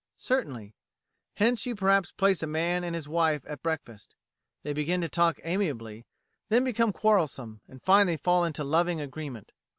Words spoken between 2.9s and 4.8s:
his wife at breakfast. They